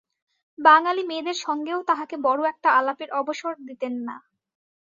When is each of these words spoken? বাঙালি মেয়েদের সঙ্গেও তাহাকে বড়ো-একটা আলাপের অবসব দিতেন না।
বাঙালি 0.59 1.03
মেয়েদের 1.05 1.37
সঙ্গেও 1.45 1.79
তাহাকে 1.89 2.15
বড়ো-একটা 2.25 2.69
আলাপের 2.79 3.09
অবসব 3.19 3.55
দিতেন 3.67 3.93
না। 4.07 4.15